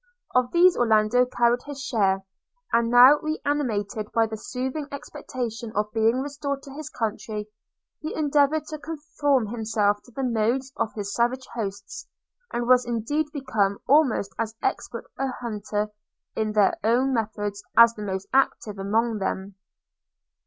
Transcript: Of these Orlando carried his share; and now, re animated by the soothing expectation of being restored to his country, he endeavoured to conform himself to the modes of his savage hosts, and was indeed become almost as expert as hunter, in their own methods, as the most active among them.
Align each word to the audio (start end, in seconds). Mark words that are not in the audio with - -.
Of 0.33 0.51
these 0.51 0.75
Orlando 0.75 1.27
carried 1.27 1.61
his 1.67 1.79
share; 1.79 2.23
and 2.73 2.89
now, 2.89 3.19
re 3.21 3.39
animated 3.45 4.11
by 4.13 4.25
the 4.25 4.35
soothing 4.35 4.87
expectation 4.91 5.71
of 5.75 5.93
being 5.93 6.21
restored 6.23 6.63
to 6.63 6.73
his 6.73 6.89
country, 6.89 7.47
he 7.99 8.11
endeavoured 8.15 8.65
to 8.69 8.79
conform 8.79 9.49
himself 9.49 10.01
to 10.05 10.11
the 10.11 10.23
modes 10.23 10.73
of 10.75 10.91
his 10.95 11.13
savage 11.13 11.45
hosts, 11.53 12.07
and 12.51 12.65
was 12.67 12.83
indeed 12.83 13.27
become 13.31 13.77
almost 13.87 14.33
as 14.39 14.55
expert 14.63 15.05
as 15.19 15.29
hunter, 15.39 15.89
in 16.35 16.53
their 16.53 16.79
own 16.83 17.13
methods, 17.13 17.61
as 17.77 17.93
the 17.93 18.01
most 18.01 18.27
active 18.33 18.79
among 18.79 19.19
them. 19.19 19.53